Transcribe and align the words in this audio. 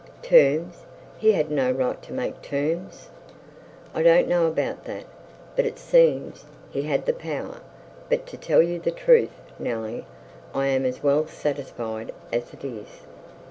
'Terms! 0.23 0.85
He 1.19 1.33
had 1.33 1.51
not 1.51 1.77
right 1.77 2.01
to 2.01 2.11
make 2.11 2.41
terms.' 2.41 3.09
'I 3.93 4.01
don't 4.01 4.27
know 4.27 4.47
about 4.47 4.85
that; 4.85 5.05
but 5.55 5.63
it 5.67 5.77
seems 5.77 6.45
he 6.71 6.81
had 6.81 7.05
the 7.05 7.13
power. 7.13 7.59
But 8.09 8.25
to 8.25 8.37
tell 8.37 8.63
you 8.63 8.79
the 8.79 8.89
truth, 8.89 9.39
Nelly, 9.59 10.07
I 10.55 10.65
am 10.69 10.87
as 10.87 11.03
well 11.03 11.27
satisfied 11.27 12.11
as 12.33 12.51
it 12.51 12.65
is. 12.65 13.01